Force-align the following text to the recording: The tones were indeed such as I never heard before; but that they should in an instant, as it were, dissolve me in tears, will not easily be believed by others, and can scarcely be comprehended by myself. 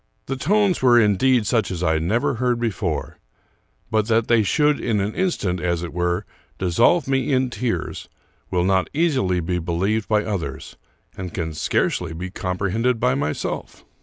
The 0.25 0.35
tones 0.35 0.81
were 0.81 0.99
indeed 0.99 1.45
such 1.45 1.69
as 1.69 1.83
I 1.83 1.99
never 1.99 2.33
heard 2.33 2.59
before; 2.59 3.19
but 3.91 4.07
that 4.07 4.27
they 4.29 4.41
should 4.41 4.79
in 4.79 4.99
an 4.99 5.13
instant, 5.13 5.59
as 5.61 5.83
it 5.83 5.93
were, 5.93 6.25
dissolve 6.57 7.07
me 7.07 7.31
in 7.31 7.51
tears, 7.51 8.09
will 8.49 8.63
not 8.63 8.89
easily 8.95 9.39
be 9.41 9.59
believed 9.59 10.09
by 10.09 10.25
others, 10.25 10.75
and 11.15 11.31
can 11.35 11.53
scarcely 11.53 12.13
be 12.13 12.31
comprehended 12.31 12.99
by 12.99 13.13
myself. 13.13 13.85